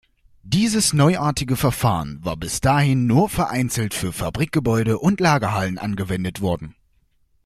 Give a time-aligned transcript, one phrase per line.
[0.41, 6.73] Dieses neuartige Verfahren war bis dahin nur vereinzelt für Fabrikgebäude und Lagerhallen angewendet worden.